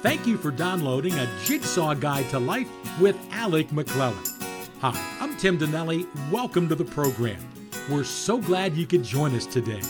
[0.00, 2.68] Thank you for downloading a Jigsaw Guide to Life
[3.00, 4.14] with Alex McLellan.
[4.80, 6.06] Hi, I'm Tim Donnelly.
[6.30, 7.40] Welcome to the program.
[7.90, 9.82] We're so glad you could join us today.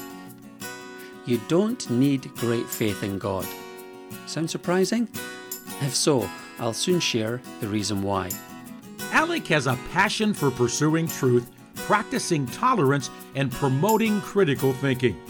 [1.26, 3.46] You don't need great faith in God.
[4.24, 5.08] Sound surprising?
[5.82, 6.26] If so,
[6.58, 8.30] I'll soon share the reason why.
[9.12, 15.20] Alex has a passion for pursuing truth, practicing tolerance, and promoting critical thinking.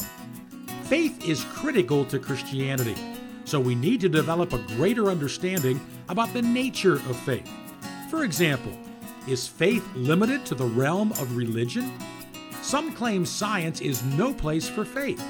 [0.84, 2.96] Faith is critical to Christianity,
[3.44, 7.50] so we need to develop a greater understanding about the nature of faith.
[8.10, 8.72] For example,
[9.26, 11.90] is faith limited to the realm of religion?
[12.60, 15.24] Some claim science is no place for faith.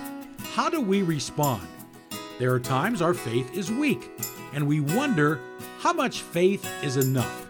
[0.54, 1.66] How do we respond?
[2.38, 4.10] There are times our faith is weak,
[4.52, 5.40] and we wonder
[5.82, 7.48] how much faith is enough.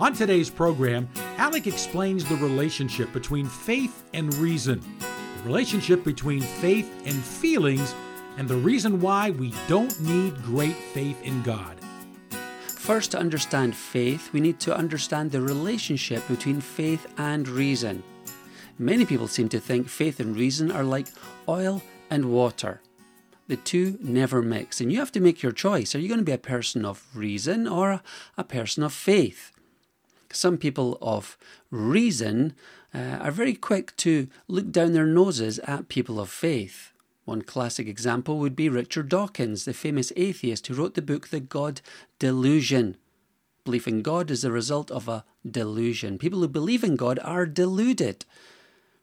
[0.00, 6.90] On today's program, Alec explains the relationship between faith and reason, the relationship between faith
[7.06, 7.94] and feelings,
[8.38, 11.76] and the reason why we don't need great faith in God.
[12.66, 18.02] First, to understand faith, we need to understand the relationship between faith and reason.
[18.80, 21.06] Many people seem to think faith and reason are like
[21.48, 21.80] oil
[22.10, 22.80] and water.
[23.46, 25.94] The two never mix, and you have to make your choice.
[25.94, 28.00] Are you going to be a person of reason or
[28.38, 29.52] a person of faith?
[30.32, 31.36] Some people of
[31.70, 32.54] reason
[32.94, 36.92] uh, are very quick to look down their noses at people of faith.
[37.24, 41.40] One classic example would be Richard Dawkins, the famous atheist who wrote the book The
[41.40, 41.80] God
[42.18, 42.96] Delusion.
[43.64, 46.18] Belief in God is the result of a delusion.
[46.18, 48.26] People who believe in God are deluded.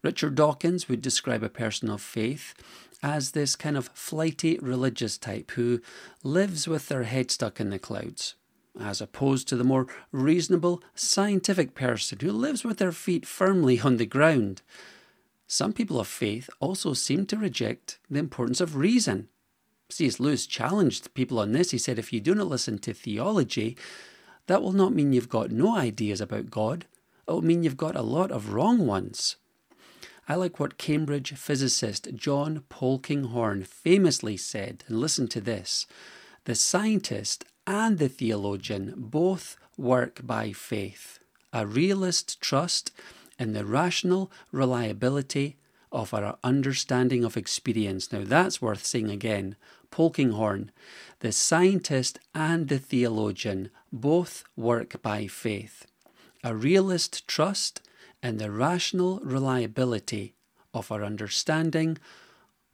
[0.03, 2.55] Richard Dawkins would describe a person of faith
[3.03, 5.79] as this kind of flighty religious type who
[6.23, 8.35] lives with their head stuck in the clouds,
[8.79, 13.97] as opposed to the more reasonable scientific person who lives with their feet firmly on
[13.97, 14.61] the ground.
[15.47, 19.27] Some people of faith also seem to reject the importance of reason.
[19.89, 20.19] C.S.
[20.19, 21.71] Lewis challenged people on this.
[21.71, 23.77] He said, if you do not listen to theology,
[24.47, 26.85] that will not mean you've got no ideas about God.
[27.27, 29.35] It will mean you've got a lot of wrong ones.
[30.31, 35.87] I like what Cambridge physicist John Polkinghorne famously said, and listen to this
[36.45, 41.19] the scientist and the theologian both work by faith,
[41.51, 42.91] a realist trust
[43.37, 45.57] in the rational reliability
[45.91, 48.09] of our understanding of experience.
[48.13, 49.57] Now that's worth saying again.
[49.91, 50.69] Polkinghorne,
[51.19, 55.85] the scientist and the theologian both work by faith,
[56.41, 57.81] a realist trust
[58.23, 60.33] in the rational reliability
[60.73, 61.97] of our understanding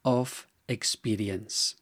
[0.03, 1.75] of experience.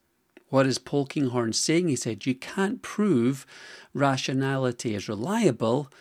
[0.50, 1.88] What is Polkinghorne saying?
[1.88, 3.46] He said, You can't prove
[3.94, 5.92] rationality is reliable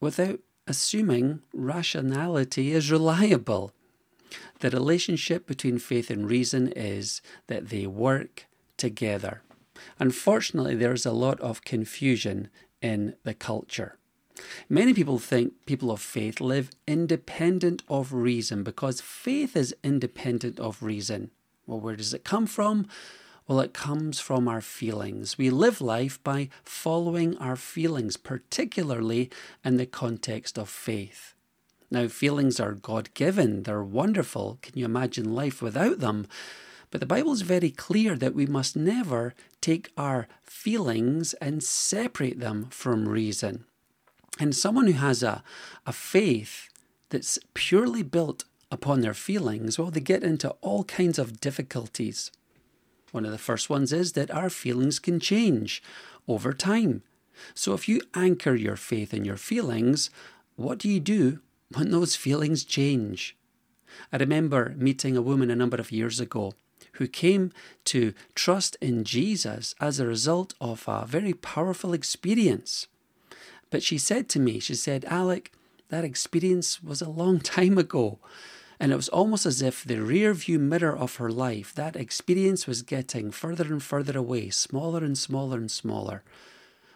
[0.00, 3.72] without assuming rationality is reliable.
[4.60, 8.46] The relationship between faith and reason is that they work
[8.76, 9.42] together.
[9.98, 12.48] Unfortunately, there's a lot of confusion
[12.80, 13.97] in the culture.
[14.68, 20.82] Many people think people of faith live independent of reason because faith is independent of
[20.82, 21.30] reason.
[21.66, 22.86] Well, where does it come from?
[23.46, 25.38] Well, it comes from our feelings.
[25.38, 29.30] We live life by following our feelings, particularly
[29.64, 31.34] in the context of faith.
[31.90, 34.58] Now, feelings are God given, they're wonderful.
[34.60, 36.26] Can you imagine life without them?
[36.90, 42.40] But the Bible is very clear that we must never take our feelings and separate
[42.40, 43.64] them from reason.
[44.38, 45.42] And someone who has a,
[45.86, 46.68] a faith
[47.10, 52.30] that's purely built upon their feelings, well, they get into all kinds of difficulties.
[53.10, 55.82] One of the first ones is that our feelings can change
[56.26, 57.02] over time.
[57.54, 60.10] So if you anchor your faith in your feelings,
[60.56, 61.40] what do you do
[61.74, 63.36] when those feelings change?
[64.12, 66.52] I remember meeting a woman a number of years ago
[66.92, 67.52] who came
[67.84, 72.86] to trust in Jesus as a result of a very powerful experience.
[73.70, 75.50] But she said to me, she said, Alex,
[75.88, 78.18] that experience was a long time ago.
[78.80, 82.66] And it was almost as if the rear view mirror of her life, that experience
[82.66, 86.22] was getting further and further away, smaller and smaller and smaller.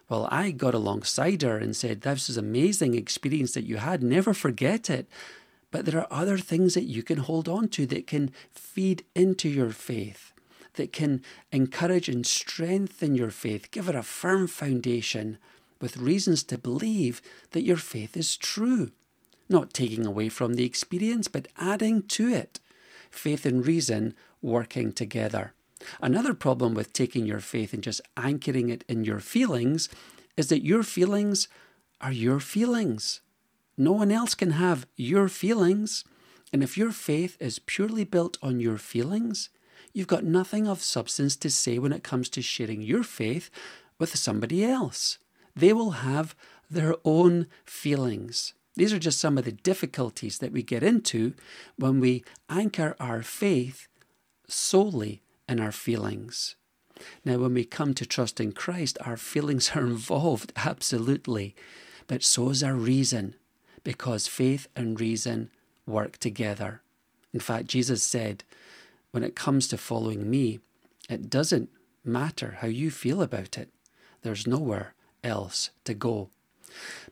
[0.08, 4.02] Well, I got alongside her and said, This is amazing experience that you had.
[4.02, 5.08] Never forget it.
[5.70, 9.48] But there are other things that you can hold on to that can feed into
[9.48, 10.32] your faith,
[10.74, 15.38] that can encourage and strengthen your faith, give it a firm foundation
[15.82, 17.20] with reasons to believe
[17.50, 18.92] that your faith is true,
[19.48, 22.60] not taking away from the experience, but adding to it.
[23.10, 25.52] Faith and reason working together.
[26.00, 29.88] Another problem with taking your faith and just anchoring it in your feelings
[30.36, 31.48] is that your feelings
[32.00, 33.20] are your feelings.
[33.76, 36.04] No one else can have your feelings.
[36.52, 39.48] And if your faith is purely built on your feelings,
[39.92, 43.50] you've got nothing of substance to say when it comes to sharing your faith
[43.98, 45.18] with somebody else.
[45.54, 46.34] They will have
[46.70, 48.54] their own feelings.
[48.74, 51.34] These are just some of the difficulties that we get into
[51.76, 53.88] when we anchor our faith
[54.48, 56.56] solely in our feelings.
[57.24, 61.54] Now, when we come to trust in Christ, our feelings are involved, absolutely,
[62.06, 63.34] but so is our reason,
[63.84, 65.50] because faith and reason
[65.86, 66.82] work together.
[67.34, 68.44] In fact, Jesus said,
[69.10, 70.60] when it comes to following me,
[71.08, 71.68] it doesn't
[72.04, 73.68] matter how you feel about it.
[74.22, 76.30] There's nowhere else to go.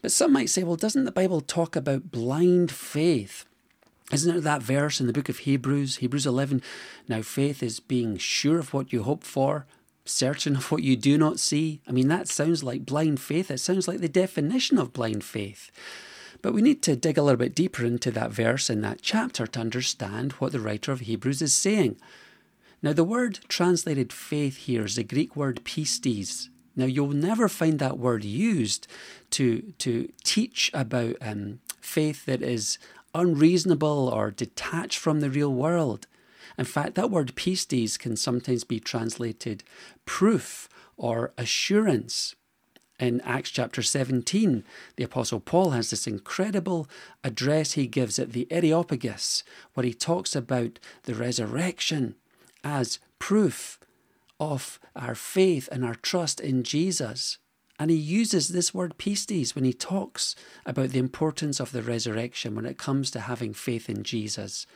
[0.03, 3.45] But some might say, well, doesn't the Bible talk about blind faith?
[4.13, 6.63] Isn't it that verse in the book of Hebrews, Hebrews 11?
[7.09, 9.67] Now, faith is being sure of what you hope for,
[10.05, 11.81] certain of what you do not see.
[11.87, 13.51] I mean, that sounds like blind faith.
[13.51, 15.71] It sounds like the definition of blind faith.
[16.43, 19.47] But we need to dig a little bit deeper into that verse in that chapter
[19.47, 21.97] to understand what the writer of Hebrews is saying.
[22.83, 26.49] Now, the word translated faith here is the Greek word pistis.
[26.77, 28.87] Now, you'll never find that word used
[29.31, 32.79] to, to teach about um, faith that is
[33.15, 36.07] unreasonable or detached from the real world.
[36.57, 39.65] In fact, that word pistis can sometimes be translated
[40.05, 42.35] proof or assurance.
[42.99, 44.63] In Acts chapter 17,
[44.97, 46.87] the Apostle Paul has this incredible
[47.25, 52.15] address he gives at the Areopagus, where he talks about the resurrection
[52.63, 53.80] as proof
[54.41, 57.39] of our faith and our trust in Jesus.
[57.79, 60.35] And he uses this word pistis when he talks
[60.67, 64.67] about the importance of the resurrection when it comes to having faith in Jesus.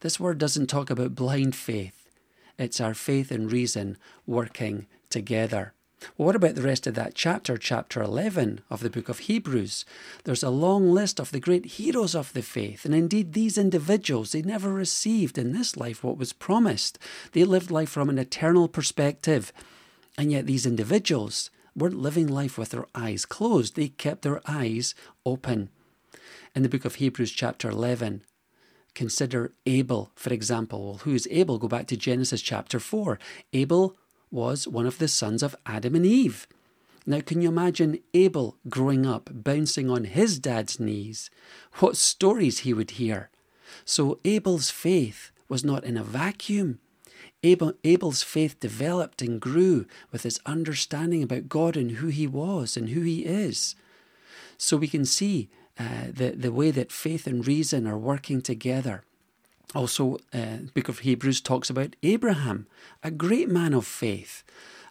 [0.00, 2.08] This word doesn't talk about blind faith,
[2.58, 5.73] it's our faith and reason working together.
[6.16, 9.84] Well, what about the rest of that chapter, chapter 11 of the book of Hebrews?
[10.24, 14.32] There's a long list of the great heroes of the faith, and indeed these individuals,
[14.32, 16.98] they never received in this life what was promised.
[17.32, 19.52] They lived life from an eternal perspective,
[20.16, 24.94] and yet these individuals weren't living life with their eyes closed, they kept their eyes
[25.26, 25.70] open.
[26.54, 28.22] In the book of Hebrews, chapter 11,
[28.94, 30.84] consider Abel, for example.
[30.84, 31.58] Well, who is Abel?
[31.58, 33.18] Go back to Genesis chapter 4.
[33.52, 33.96] Abel
[34.34, 36.46] was one of the sons of Adam and Eve.
[37.06, 41.30] Now, can you imagine Abel growing up, bouncing on his dad's knees?
[41.74, 43.30] What stories he would hear.
[43.84, 46.80] So, Abel's faith was not in a vacuum.
[47.42, 52.76] Abel, Abel's faith developed and grew with his understanding about God and who he was
[52.76, 53.74] and who he is.
[54.56, 59.04] So, we can see uh, the, the way that faith and reason are working together.
[59.74, 62.66] Also, uh, book of Hebrews talks about Abraham,
[63.02, 64.44] a great man of faith,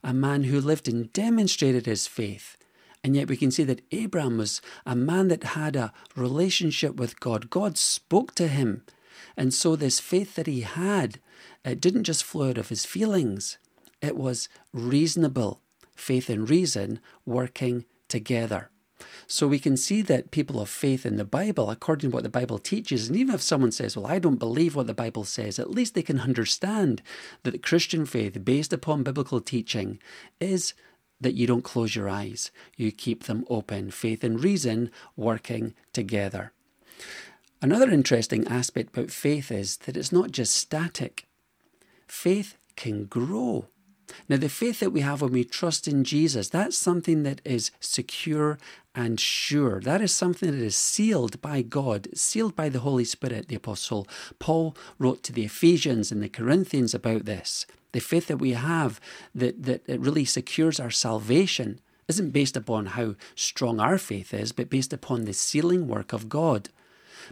[0.04, 2.58] a man who lived and demonstrated his faith.
[3.04, 7.20] And yet we can see that Abraham was a man that had a relationship with
[7.20, 7.50] God.
[7.50, 8.84] God spoke to him.
[9.38, 11.20] And so this faith that he had,
[11.64, 13.58] it didn't just flow out of his feelings.
[14.02, 15.62] It was reasonable.
[15.96, 18.70] Faith and reason working together.
[19.28, 22.30] So we can see that people of faith in the Bible, according to what the
[22.30, 25.60] Bible teaches, and even if someone says, Well, I don't believe what the Bible says,
[25.60, 27.02] at least they can understand
[27.44, 30.00] that the Christian faith, based upon biblical teaching,
[30.40, 30.74] is
[31.22, 36.52] that you don't close your eyes, you keep them open, faith and reason working together.
[37.62, 41.26] Another interesting aspect about faith is that it's not just static.
[42.08, 43.68] Faith can grow.
[44.30, 47.72] Now, the faith that we have when we trust in Jesus, that's something that is
[47.80, 48.58] secure
[48.96, 49.80] and sure.
[49.82, 53.48] That is something that is sealed by God, sealed by the Holy Spirit.
[53.48, 54.08] The Apostle
[54.40, 57.66] Paul wrote to the Ephesians and the Corinthians about this.
[57.92, 59.00] The faith that we have
[59.34, 64.52] that, that it really secures our salvation isn't based upon how strong our faith is,
[64.52, 66.70] but based upon the sealing work of God.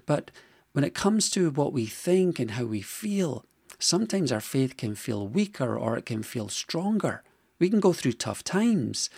[0.05, 0.31] But
[0.73, 3.45] when it comes to what we think and how we feel,
[3.83, 7.23] sometimes our faith can feel weaker or it can feel stronger.
[7.59, 9.09] We can go through tough times.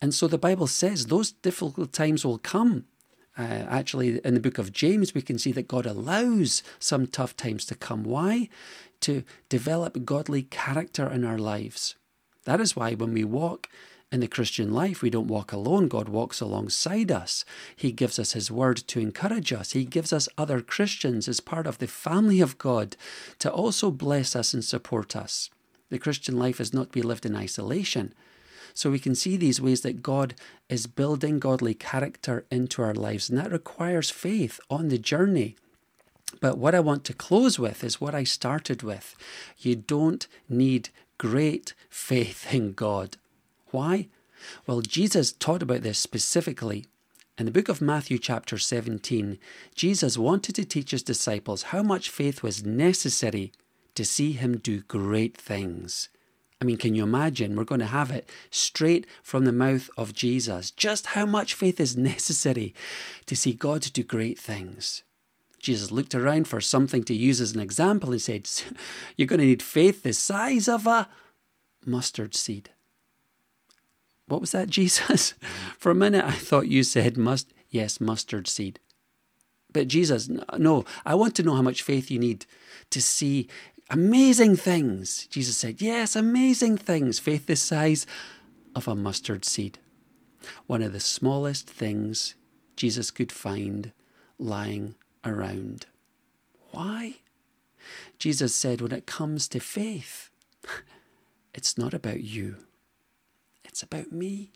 [0.00, 2.84] And so the Bible says those difficult times will come.
[3.38, 7.36] Uh, actually, in the book of James, we can see that God allows some tough
[7.36, 8.02] times to come.
[8.02, 8.48] Why?
[9.00, 11.96] To develop godly character in our lives.
[12.44, 13.68] That is why when we walk
[14.16, 15.88] in the Christian life, we don't walk alone.
[15.88, 17.44] God walks alongside us.
[17.76, 19.72] He gives us His word to encourage us.
[19.72, 22.96] He gives us other Christians as part of the family of God
[23.40, 25.50] to also bless us and support us.
[25.90, 28.14] The Christian life is not to be lived in isolation.
[28.72, 30.34] So we can see these ways that God
[30.70, 35.56] is building godly character into our lives, and that requires faith on the journey.
[36.40, 39.14] But what I want to close with is what I started with.
[39.58, 43.18] You don't need great faith in God.
[43.76, 44.08] Why?
[44.66, 46.86] Well, Jesus taught about this specifically
[47.36, 49.38] In the book of Matthew, chapter 17,
[49.74, 53.52] Jesus wanted to teach his disciples how much faith was necessary
[53.94, 56.08] to see him do great things.
[56.58, 57.54] I mean, can you imagine?
[57.54, 60.70] We're going to have it straight from the mouth of Jesus.
[60.70, 62.74] Just how much faith is necessary
[63.26, 65.02] to see God do great things.
[65.58, 68.48] Jesus looked around for something to use as an example and said,
[69.16, 71.10] You're going to need faith the size of a
[71.84, 72.70] mustard seed.
[74.28, 75.34] What was that, Jesus?
[75.78, 77.52] For a minute, I thought you said must.
[77.68, 78.78] Yes, mustard seed.
[79.72, 82.46] But Jesus, no, I want to know how much faith you need
[82.90, 83.48] to see
[83.90, 85.26] amazing things.
[85.26, 87.18] Jesus said, Yes, amazing things.
[87.18, 88.06] Faith the size
[88.74, 89.78] of a mustard seed.
[90.66, 92.34] One of the smallest things
[92.76, 93.92] Jesus could find
[94.38, 95.86] lying around.
[96.70, 97.16] Why?
[98.18, 100.30] Jesus said, When it comes to faith,
[101.54, 102.56] it's not about you.
[103.76, 104.52] It's about me.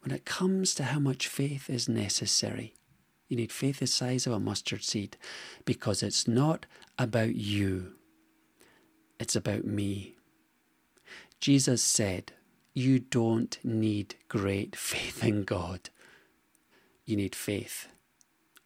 [0.00, 2.74] When it comes to how much faith is necessary,
[3.28, 5.16] you need faith the size of a mustard seed
[5.64, 6.66] because it's not
[6.98, 7.92] about you,
[9.20, 10.16] it's about me.
[11.38, 12.32] Jesus said,
[12.74, 15.90] You don't need great faith in God.
[17.04, 17.86] You need faith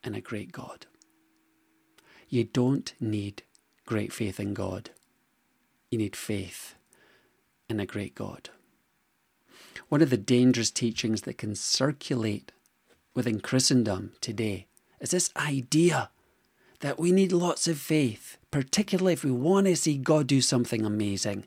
[0.02, 0.86] in a great God.
[2.30, 3.42] You don't need
[3.84, 4.88] great faith in God.
[5.90, 6.74] You need faith
[7.68, 8.48] in a great God.
[9.88, 12.52] One of the dangerous teachings that can circulate
[13.14, 14.66] within Christendom today
[15.00, 16.10] is this idea
[16.80, 20.84] that we need lots of faith, particularly if we want to see God do something
[20.84, 21.44] amazing.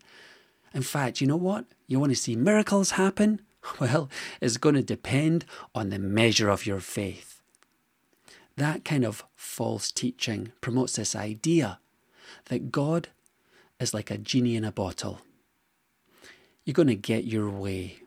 [0.73, 1.65] In fact, you know what?
[1.87, 3.41] You want to see miracles happen?
[3.79, 7.41] Well, it's going to depend on the measure of your faith.
[8.57, 11.79] That kind of false teaching promotes this idea
[12.45, 13.09] that God
[13.79, 15.21] is like a genie in a bottle.
[16.63, 18.01] You're going to get your way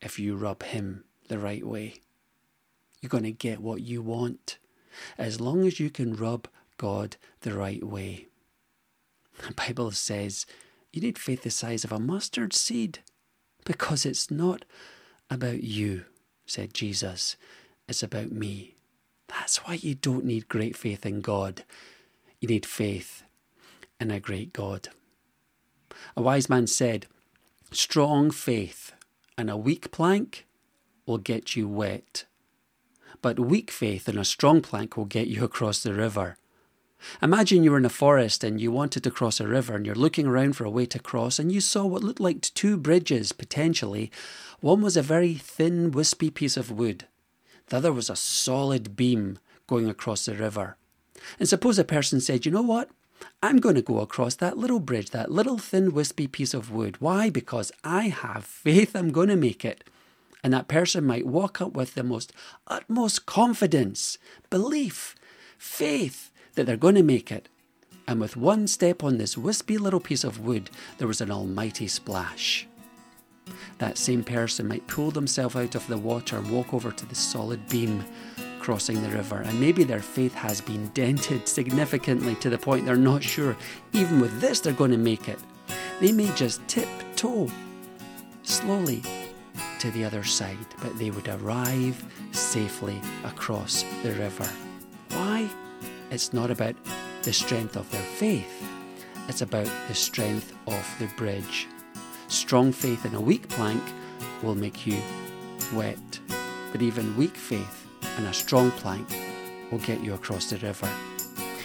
[0.00, 1.94] if you rub him the right way.
[3.00, 4.58] You're going to get what you want
[5.16, 8.26] as long as you can rub God the right way.
[9.46, 10.46] The Bible says
[10.92, 12.98] you need faith the size of a mustard seed
[13.64, 14.64] because it's not
[15.30, 16.04] about you,
[16.46, 17.36] said Jesus.
[17.88, 18.74] It's about me.
[19.28, 21.62] That's why you don't need great faith in God.
[22.40, 23.22] You need faith
[24.00, 24.88] in a great God.
[26.16, 27.06] A wise man said,
[27.70, 28.92] Strong faith
[29.40, 30.46] and a weak plank
[31.06, 32.26] will get you wet.
[33.22, 36.36] But weak faith and a strong plank will get you across the river.
[37.22, 39.94] Imagine you were in a forest and you wanted to cross a river and you're
[39.94, 43.32] looking around for a way to cross and you saw what looked like two bridges
[43.32, 44.12] potentially.
[44.60, 47.06] One was a very thin, wispy piece of wood,
[47.68, 50.76] the other was a solid beam going across the river.
[51.38, 52.90] And suppose a person said, You know what?
[53.42, 57.00] I'm going to go across that little bridge, that little thin, wispy piece of wood.
[57.00, 57.30] Why?
[57.30, 59.84] Because I have faith I'm going to make it.
[60.42, 62.32] And that person might walk up with the most
[62.66, 65.14] utmost confidence, belief,
[65.58, 67.48] faith that they're going to make it.
[68.08, 71.86] And with one step on this wispy little piece of wood, there was an almighty
[71.86, 72.66] splash.
[73.78, 77.14] That same person might pull themselves out of the water and walk over to the
[77.14, 78.04] solid beam
[78.70, 82.94] crossing the river, and maybe their faith has been dented significantly to the point they're
[82.94, 83.56] not sure,
[83.92, 85.40] even with this, they're going to make it.
[86.00, 87.50] They may just tiptoe
[88.44, 89.02] slowly
[89.80, 92.00] to the other side, but they would arrive
[92.30, 94.48] safely across the river.
[95.08, 95.50] Why?
[96.12, 96.76] It's not about
[97.22, 98.70] the strength of their faith,
[99.26, 101.66] it's about the strength of the bridge.
[102.28, 103.82] Strong faith in a weak plank
[104.44, 105.02] will make you
[105.74, 106.20] wet,
[106.70, 107.79] but even weak faith
[108.20, 109.08] and a strong plank
[109.70, 110.90] will get you across the river.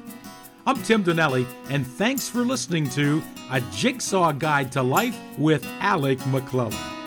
[0.68, 6.22] I'm Tim Donnelly, and thanks for listening to A Jigsaw Guide to Life with Alex
[6.24, 6.99] McLellan.